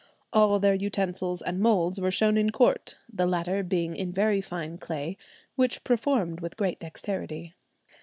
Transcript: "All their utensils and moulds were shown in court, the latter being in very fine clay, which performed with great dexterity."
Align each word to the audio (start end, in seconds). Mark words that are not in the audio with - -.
"All 0.33 0.57
their 0.57 0.73
utensils 0.73 1.43
and 1.43 1.59
moulds 1.59 1.99
were 1.99 2.09
shown 2.09 2.35
in 2.35 2.49
court, 2.49 2.97
the 3.07 3.27
latter 3.27 3.61
being 3.61 3.95
in 3.95 4.11
very 4.11 4.41
fine 4.41 4.79
clay, 4.79 5.15
which 5.55 5.83
performed 5.83 6.39
with 6.39 6.57
great 6.57 6.79
dexterity." 6.79 7.53